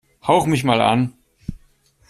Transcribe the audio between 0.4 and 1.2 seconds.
mich mal an!